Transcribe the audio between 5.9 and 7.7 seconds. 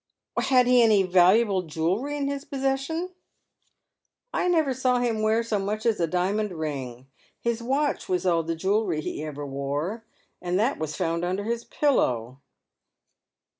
a diamond ring. Sis